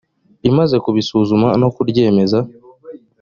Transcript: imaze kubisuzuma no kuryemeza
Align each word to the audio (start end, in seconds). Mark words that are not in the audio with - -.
imaze 0.49 0.75
kubisuzuma 0.83 1.47
no 1.61 1.67
kuryemeza 1.75 2.39